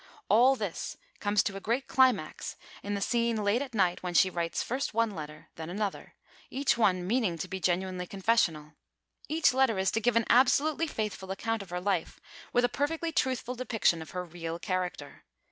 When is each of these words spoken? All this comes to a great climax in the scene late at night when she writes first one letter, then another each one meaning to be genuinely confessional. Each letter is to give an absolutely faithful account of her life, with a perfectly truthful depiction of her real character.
All 0.29 0.55
this 0.55 0.97
comes 1.19 1.43
to 1.43 1.55
a 1.55 1.59
great 1.59 1.85
climax 1.87 2.55
in 2.81 2.95
the 2.95 3.01
scene 3.01 3.43
late 3.43 3.61
at 3.61 3.75
night 3.75 4.01
when 4.01 4.15
she 4.15 4.31
writes 4.31 4.63
first 4.63 4.95
one 4.95 5.11
letter, 5.11 5.49
then 5.57 5.69
another 5.69 6.15
each 6.49 6.75
one 6.75 7.05
meaning 7.05 7.37
to 7.37 7.47
be 7.47 7.59
genuinely 7.59 8.07
confessional. 8.07 8.73
Each 9.29 9.53
letter 9.53 9.77
is 9.77 9.91
to 9.91 10.01
give 10.01 10.15
an 10.15 10.25
absolutely 10.27 10.87
faithful 10.87 11.29
account 11.29 11.61
of 11.61 11.69
her 11.69 11.79
life, 11.79 12.19
with 12.51 12.65
a 12.65 12.67
perfectly 12.67 13.11
truthful 13.11 13.53
depiction 13.53 14.01
of 14.01 14.09
her 14.09 14.25
real 14.25 14.57
character. 14.57 15.23